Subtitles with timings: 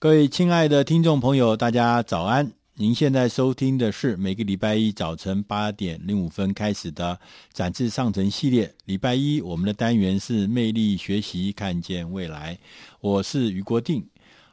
[0.00, 2.52] 各位亲爱的听众朋友，大家早安！
[2.74, 7.16] 您现在收听的是每个礼拜一早晨八点零五分开始的
[7.52, 8.72] 《展翅上层》系列。
[8.84, 12.56] 礼拜一我们的单元是魅力学习，看见未来。
[13.00, 14.06] 我是余国定。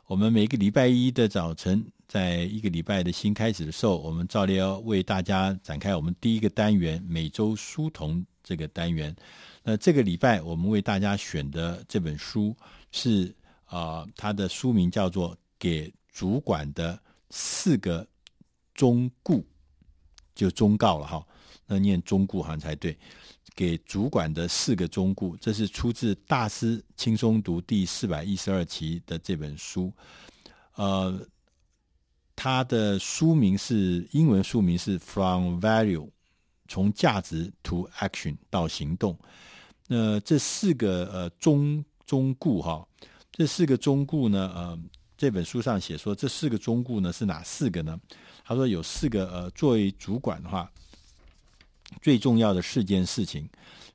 [0.08, 9.16] 我们每个礼拜一的早晨，在一个礼拜的新开始的时候，我们照例要为大家展开我们第一个单元——每周书童这个单元。
[9.64, 12.56] 那这个礼拜我们为大家选的这本书
[12.92, 13.32] 是。
[13.66, 18.08] 啊、他的书名叫做《给主管的四个
[18.74, 19.34] 忠告》，
[20.34, 21.26] 就忠告了哈。
[21.66, 22.98] 那念忠告好像才对。
[23.56, 29.94] 给主管的四个忠告，这是出自《大师轻松读》第四百一十二期的这本书。
[30.74, 31.18] 呃，
[32.36, 36.10] 他的书名是英文书名是《From Value：
[36.68, 39.14] 从价值 to Action 到行动》。
[39.88, 42.88] 那这四个呃忠忠告哈。
[43.38, 44.80] 这四个中顾呢，呃，
[45.18, 48.00] 这本书上写说，这四个中顾呢是哪四个呢？
[48.46, 50.72] 他说有四个，呃，作为主管的话，
[52.02, 53.46] 最重要的四件事情，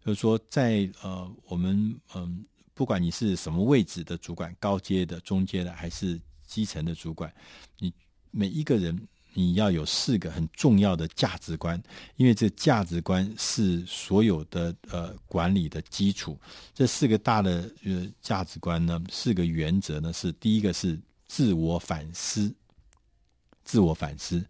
[0.05, 7.33] 就是说在，呃，我们嗯、不管你是什么位置的主管，高阶的、中阶的，还是基层的主管，
[7.79, 7.91] 你
[8.31, 9.09] 每一个人。
[9.35, 11.81] 你要有四个很重要的价值观，
[12.17, 16.39] 因为这价值观是所有的呃管理的基础。
[16.75, 22.53] 这四个大的呃价值观呢，四个原则呢是：第一个是自我反思，
[23.65, 24.41] 自我反思；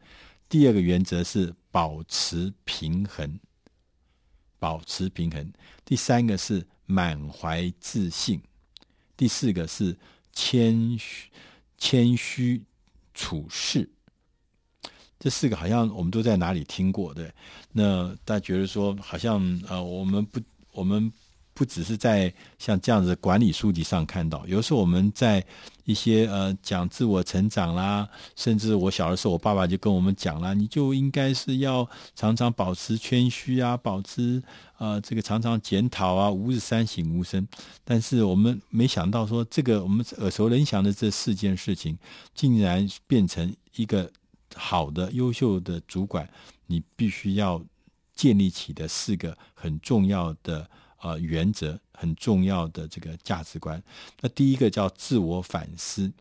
[0.49, 3.39] 第二个原则是保持平衡，
[4.59, 5.45] 保持平衡；
[5.85, 8.41] 第三个是满怀自信；
[9.17, 9.97] 第四个是
[10.33, 11.31] 谦虚，
[11.77, 12.63] 谦虚
[13.13, 13.89] 处事。
[15.21, 17.31] 这四个好像我们都在哪里听过，对？
[17.73, 20.41] 那大家觉得说，好像呃，我们不，
[20.73, 21.13] 我们
[21.53, 25.45] 不只是在像这样子管理书籍上看到，有时候我们在
[25.85, 34.43] 一些呃讲自我成长啦，甚至我小的时候，我爸爸就跟我们讲啦，你就应该是要常常保持谦虚啊，保持
[34.79, 37.47] 呃这个常常检讨啊，吾日三省吾身。
[37.85, 41.99] 但是我们没想到说，这个我们耳熟能详的这四件事情，
[42.35, 44.11] 竟然变成一个。
[44.55, 46.29] 好的、优秀的主管，
[46.67, 47.63] 你必须要
[48.15, 50.69] 建立起的四个很重要的
[51.01, 53.83] 呃原则，很重要的这个价值观。
[54.21, 56.13] 那第一个叫自我反思。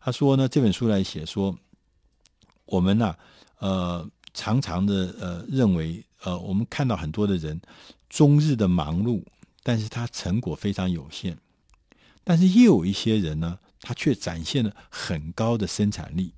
[0.00, 1.58] 他说呢，这本书来写说，
[2.66, 3.16] 我们呢、
[3.58, 7.60] 呃，常常的呃认为，呃，我们看到很多的人
[8.08, 9.22] 终日的忙碌，
[9.62, 11.36] 但是他成果非常有限。
[12.22, 16.32] 但是又有一些人呢，他却展现了很高的生产力。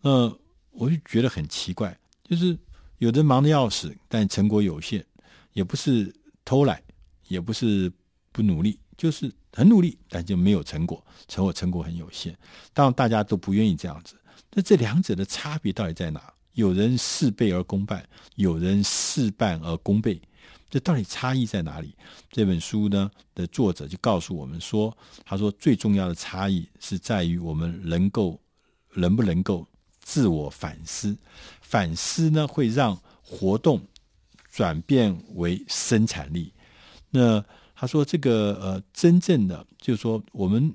[0.00, 0.36] 呃
[0.72, 2.58] 我就觉得很奇怪，就是
[2.98, 5.04] 有的忙得要死，但成果有限，
[5.52, 6.12] 也不是
[6.44, 6.82] 偷懒，
[7.28, 7.92] 也不是
[8.32, 12.36] 不努力，就是很努力，但就没有成果，成果成果很有限。
[12.72, 14.16] 当然大家都不愿意这样子。
[14.50, 16.32] 那这两者的差别到底在哪？
[16.54, 18.06] 有人事倍而功半，
[18.36, 20.20] 有人事半而功倍，
[20.70, 21.94] 这到底差异在哪里？
[22.30, 28.40] 这本书呢的作者就告诉我们说，他说最重要的差异是在于我们能够
[28.94, 29.66] 能不能够。
[30.12, 31.16] 自我反思，
[31.62, 33.80] 反思呢会让活动
[34.50, 36.52] 转变为生产力。
[37.08, 37.42] 那
[37.74, 40.74] 他说这个呃，真正的就是说，我们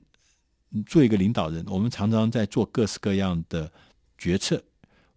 [0.87, 3.71] 做一个领导人，我们常常在做各式各样的
[4.17, 4.59] 决策，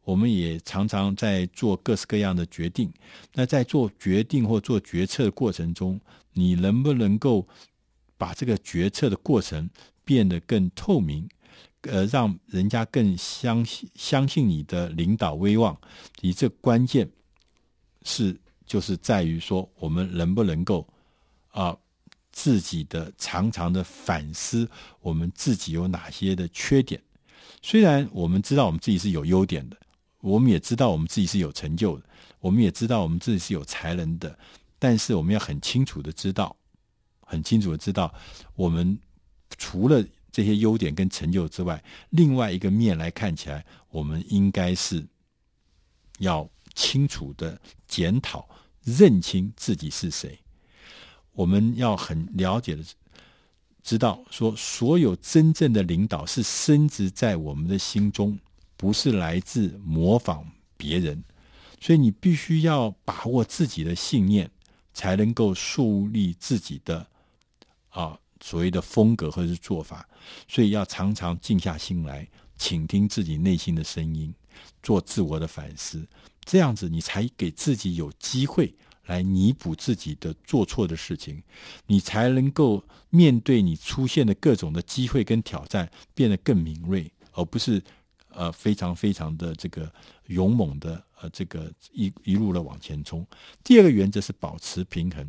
[0.05, 2.93] 我们也常常在做各式各样的决定。
[3.33, 5.99] 那在做决定或做决策的过程中，
[6.35, 7.49] 你能不能够
[8.19, 9.71] 把这个决策的过程
[10.05, 11.27] 变得更透明？
[11.83, 15.79] 呃，让人家更相信相信你的领导威望，
[16.21, 17.11] 你这关键
[18.03, 20.87] 是就是在于说，我们能不能够
[21.53, 21.77] 啊、
[22.31, 24.69] 自己的常常的反思，
[25.01, 27.03] 我们自己有哪些的缺点。
[27.63, 29.77] 虽然我们知道我们自己是有优点的，
[30.21, 32.05] 我们也知道我们自己是有成就的，
[32.41, 34.39] 我们也知道我们自己是有才能的，
[34.79, 36.55] 但是我们要很清楚的知道，
[37.21, 38.15] 很清楚的知道，
[38.55, 38.99] 我们
[39.59, 45.07] 除了这些优点跟成就之外，另外一个面来看起来，我们应该是
[46.19, 48.49] 要清楚的检讨、
[48.85, 50.39] 认清自己是谁。
[51.33, 52.85] 我们要很了解的
[53.83, 58.39] 知道，说所有真正的领导是深植在我们的心中，
[58.77, 61.25] 不是来自模仿别人。
[61.81, 64.51] 所以你必须要把握自己的信念，
[64.93, 67.07] 才能够树立自己的
[67.89, 68.20] 啊。
[68.41, 70.09] 所谓的风格或者是做法，
[70.49, 72.27] 所以要常常静下心来，
[72.57, 74.35] 倾听自己内心的声音，
[74.83, 76.07] 做自我的反思，
[76.45, 78.75] 这样子你才给自己有机会
[79.07, 81.43] 来弥补自己的做错的事情，
[81.87, 87.83] 你才能够面对你出现的各种的机会跟挑战，变得更敏锐，而不是
[88.31, 89.93] 呃非常非常的这个
[90.27, 93.27] 勇猛的呃这个一一路的往前冲。
[93.63, 95.27] 第二个原则是保持平衡。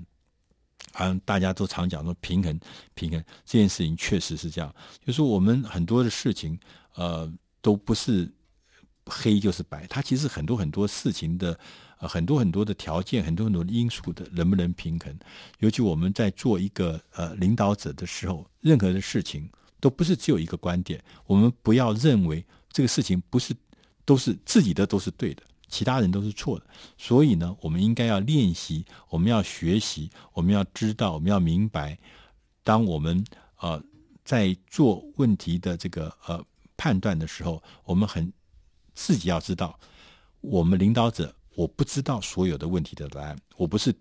[1.02, 2.60] 啊，大家都常讲说平衡，
[2.94, 4.74] 平衡这件事情确实是这样。
[5.04, 6.58] 就是我们很多的事情，
[6.94, 8.32] 呃，都不是
[9.06, 11.60] 黑就是白，它其实很多很多事情的，
[11.98, 15.18] 呃，很多很多的条件，很多很多的因素的，能不能平衡？
[15.58, 19.50] 尤其我们在做一个呃领导者的时候，任何的事情
[19.80, 23.56] 都不是只有一个观点，我们不要认为这个事情不是
[24.06, 25.42] 都是自己的都是对的。
[25.72, 26.66] 其他人都是错的，
[26.98, 31.98] 所以呢，我们应该要练习，我们要学习，我们要知道，我们要明白，
[32.62, 33.24] 当我们
[33.62, 33.82] 呃
[34.26, 36.44] 在做问题的这个呃
[36.76, 38.32] 判断的时候，我们很
[38.94, 39.80] 自己要知道，
[40.42, 43.96] 我们领导者，我不知道所有的问题的答案，我不是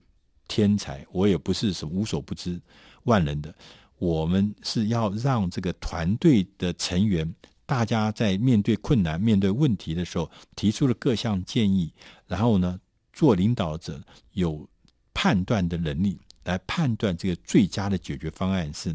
[0.49, 2.61] 天才，我也不是什么无所不知、
[3.05, 3.55] 万能的，
[3.99, 7.32] 我们是要让这个团队的成员。
[7.70, 11.93] 大家在面对困难、面对问题的时候，提出了各项建议，
[12.26, 12.81] 然后呢，
[13.12, 14.02] 做领导者
[14.32, 14.69] 有
[15.14, 18.93] 判断的能力，来判断这个最佳的解决方案是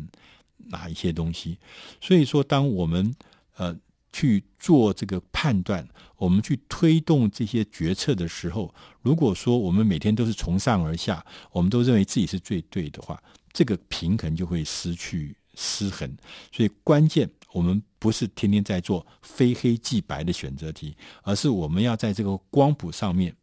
[0.57, 1.57] 哪一些东西。
[2.01, 3.15] 所以说，当我们
[3.55, 3.73] 呃
[4.11, 5.87] 去做这个判断，
[6.17, 13.23] 我们去推动这些决策的时候，如果说我们每天都是从上而下，我们都认为自己是最对的话，
[13.53, 16.17] 这个平衡就会失去失衡。
[16.51, 17.29] 所以关键。
[17.55, 20.93] 我们不是天天在做非黑即白的选择题，
[21.23, 23.33] 而是我们要在这个光谱上面，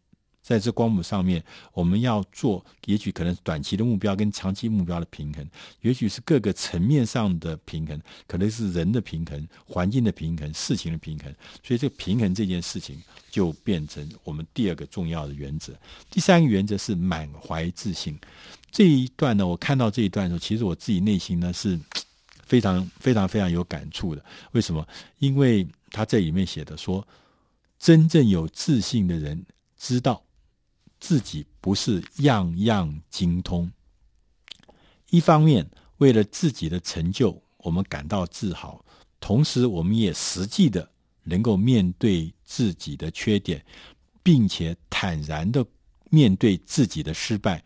[0.43, 1.43] 在这光谱上面，
[1.73, 5.49] 我们要做，也许可能是短期的目标跟长期目标的平衡，
[5.81, 11.35] 也许是各个层面上的平衡，可能是人的平衡、环境的平衡、事情的平衡。
[11.65, 15.73] 所以，这个平衡这件事情就变成我们第二个重要的原则。
[16.11, 18.15] 第三个原则是满怀自信。
[18.71, 21.81] 这一段呢，我看到这一段的时候，其实我自己内心呢是。
[22.53, 24.87] 非常非常非常有感触的，为什么？
[25.21, 27.03] 因为他在里面写的说，
[27.79, 29.43] 真正有自信的人
[29.79, 30.23] 知道
[31.01, 33.73] 自己不是样样精通。
[35.09, 35.67] 一方面，
[35.97, 38.85] 为了自己的成就，我们感到自豪；
[39.19, 40.87] 同时，我们也实际的
[41.23, 43.65] 能够面对自己的缺点，
[44.23, 45.65] 并且坦然的
[46.11, 47.65] 面对自己的失败。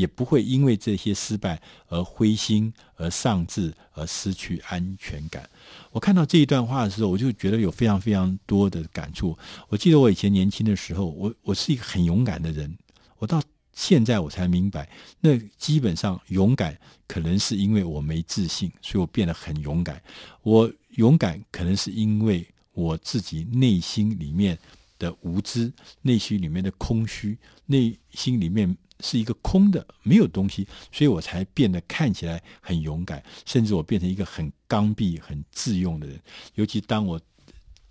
[0.00, 5.48] 也不会因为这些失败而灰心、而丧志、而失去安全感。
[5.92, 9.36] 我看到这一段话的时候，我就觉得有非常非常多的感触。
[9.68, 12.74] 我记得我以前年轻的时候，我我是一个很勇敢的人。
[13.18, 13.42] 我到
[13.74, 14.88] 现在我才明白，
[15.20, 16.74] 那基本上勇敢
[17.06, 20.02] 可能是因为我没自信，所以我变得很勇敢。
[20.42, 24.58] 我勇敢可能是因为我自己内心里面
[24.98, 25.70] 的无知，
[26.00, 27.36] 内心里面的空虚，
[27.66, 28.74] 内心里面。
[29.02, 36.20] 是一个空的，没有东西，所以我才变得看起来很勇敢，甚至我变成一个很刚愎、很自用的人。
[36.54, 37.20] 尤其当我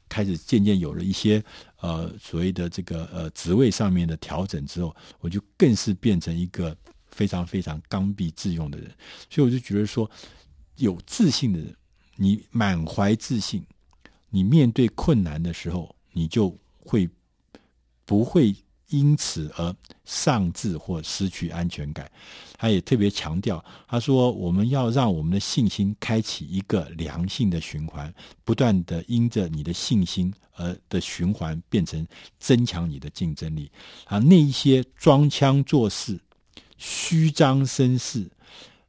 [0.08, 1.44] 开始渐渐有了一些
[1.82, 6.76] 呃所谓的这个呃职位上面的调整之后，我就更是变成一个
[7.10, 8.90] 非常非常刚愎自用的人。
[9.30, 10.10] 所以我就觉得说，
[10.78, 11.76] 有自信的人，
[12.16, 13.64] 你满怀自信，
[14.30, 17.10] 你面对困难的时候，你就会
[18.06, 18.56] 不会。
[18.90, 22.12] 因此而丧志或失去安全感，
[22.58, 28.12] 他也特别强调，他说：“我们要让我们的信心开启一个良性的循环，
[28.44, 32.06] 不断的因着你的信心而的循环，变成
[32.40, 33.72] 增强你的竞争力。
[34.06, 36.20] 啊，那一些装腔作势、
[36.78, 38.28] 虚张声势，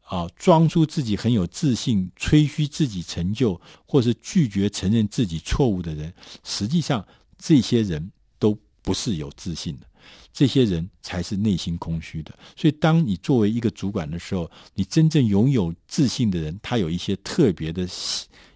[0.05, 9.87] 啊，装出自己很有自信、吹嘘自己成就，或是拒绝承认自己错误的人，实际上这些人都不是有自信的。”
[10.33, 17.87] 这些人才是内心空虚的，所以当你作为一个主管的时候，你真正拥有自信的人，他有一些特别的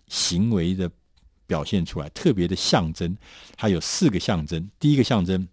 [0.09, 0.91] 行为的
[1.47, 3.17] 表现出来，特别的象征，
[3.57, 4.71] 他有四个象征。
[4.79, 5.47] 第一个象征，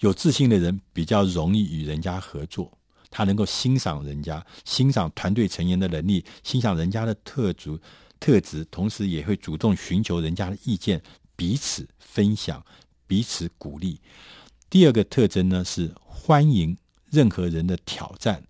[0.00, 2.76] 有自信的人比较容易与人家合作，
[3.10, 7.78] 他能够欣赏人家，欣赏团队成员的能力，欣赏人家的特质
[8.18, 11.02] 特质，同时也会主动寻求人家的意见，
[11.36, 12.64] 彼此分享，
[13.06, 14.00] 彼此鼓励。
[14.68, 16.76] 第二个特征呢，是欢迎
[17.10, 18.42] 任何人的挑战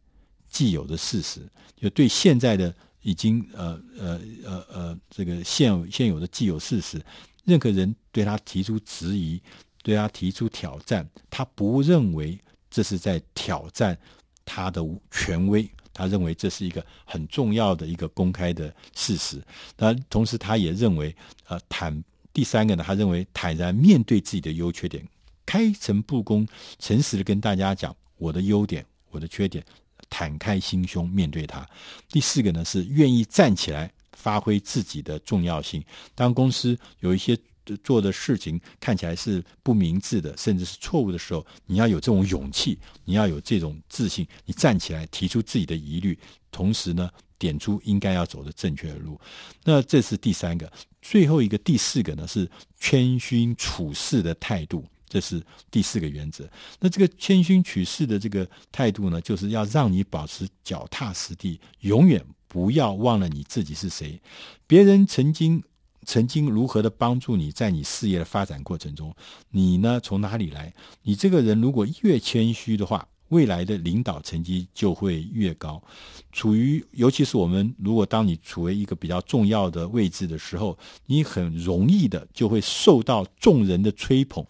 [0.51, 1.41] 既有的事实，
[1.77, 7.01] 就对现在的已经呃呃呃呃这个现现有的既有事实，
[7.45, 9.41] 任何人对他提出质疑，
[9.83, 12.39] 对他提出挑战，他不认为
[12.71, 13.97] 这是在挑战
[14.45, 19.41] 他的权威，他认为这是一个很重要的一个公开的事实。
[19.77, 21.15] 那同时，他也认为
[21.47, 25.07] 呃坦第三个呢，他认为坦然面对自己的优缺点。
[25.47, 26.47] 开诚布公、
[26.79, 29.65] 诚实的跟大家讲我的优点、我的缺点，
[30.11, 31.67] 坦开心胸面对它。
[32.09, 35.83] 第四个呢，是愿意站起来发挥自己的重要性。
[36.15, 37.39] 当公司有一些
[37.83, 46.19] 做的事情看起来是不明智的，甚至是错误的时候，你要有这种勇气，你要有这种自信，你站起来提出自己的疑虑，
[46.53, 49.21] 同时呢，点出应该要走的正确的路。
[49.65, 50.71] 那这是第三个，
[51.03, 52.49] 最后一个第四个呢是
[52.79, 56.49] 谦虚处事的态度，这是第四个原则。
[56.81, 64.21] 那这个谦虚取事的这个态度呢，就是要让你保持脚踏实地，永远不要忘了你自己是谁。
[64.67, 65.63] 别人曾经。
[66.09, 69.13] 曾经如何的帮助你，在你事业的发展过程中，
[69.51, 70.73] 你呢，从哪里来？
[71.03, 75.83] 你这个人如果越谦虚的话，未来的领导成绩就会越高。
[76.31, 84.47] 处于，尤其是我们如果当你处于一个比较重要的位置的时候，你很容易的就会受到众人的吹捧。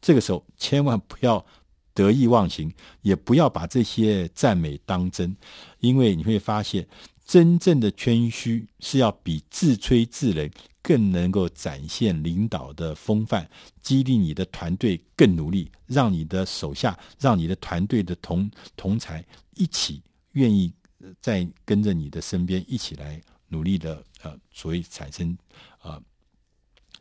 [0.00, 1.44] 这个时候，千万不要
[1.94, 5.36] 得意忘形，也不要把这些赞美当真，
[5.80, 6.86] 因为你会发现，
[7.24, 10.50] 真正的谦虚是要比自吹自擂。
[10.80, 13.46] 更能够展现领导的风范，
[13.82, 19.22] 激励你的团队更努力，让你的手下、让你的团队的同同才
[19.54, 20.00] 一起
[20.32, 20.72] 愿意
[21.20, 25.36] 在跟着你的身边一起来努力的呃，所以产生
[25.82, 26.00] 呃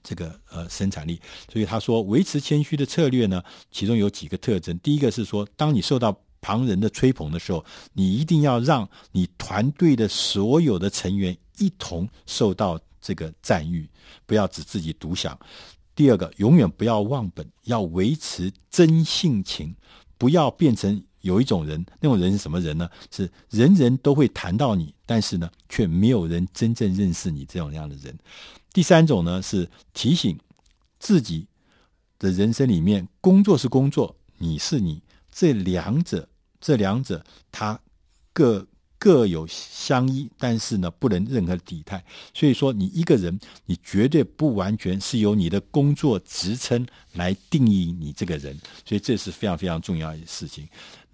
[0.07, 1.19] 这个呃生产力。
[1.51, 4.79] 所以他说，维持谦虚的策略呢，其中有几个特征。
[4.79, 12.79] 第一个是说，当你受到旁人的吹捧的时候，你一定要让你团队的所有的成员一同受到。
[12.99, 13.87] 这个赞誉，
[14.25, 15.39] 不要只自己独享。
[15.95, 19.73] 第二个，永远不要忘本，要维持真性情，
[20.17, 22.89] 不要变成有一种人，那种人是什么人呢？
[23.09, 28.15] 是人人都会谈到你，但是呢，却没有人真正认识你这种样的人。
[28.71, 30.37] 第三种呢，是提醒
[30.99, 31.47] 自己
[32.19, 36.29] 的人生里面，工作是工作，你是你，这两者，
[36.61, 37.79] 这两者，它
[38.31, 38.67] 各。
[38.99, 42.03] 各有相依，但是呢，不能任何抵态。
[42.33, 46.83] 所以说，你一个人，你绝对不完全是由你的工作职称
[47.13, 48.59] 来定义你这个人。
[48.83, 50.67] 所以这是非常非常重要的事情。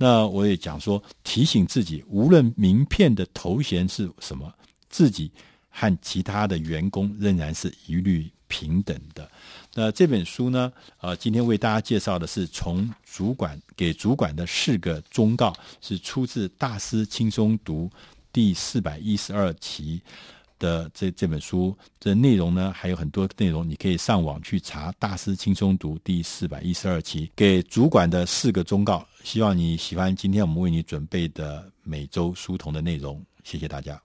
[0.04, 4.54] 那我也讲说，提醒自己，无论名片的头衔是什么，
[4.90, 5.32] 自己
[5.70, 9.32] 和其他的员工仍然是一律平等的。
[9.74, 10.70] 那这本书呢，
[11.00, 17.90] 呃，今天为大家介绍的是从主管给主管的四个忠告，是出自《大师轻松读》
[18.34, 20.02] 第四百一十二期
[20.60, 21.74] 的这这本书。
[21.98, 29.08] 这内容呢还有很多内容，你可以上网去查《大师轻松读》第四百一十二期给主管的四个忠告。
[29.24, 33.26] 希望你喜欢今天我们为你准备的每周书童的内容。
[33.44, 34.00] 谢谢大家。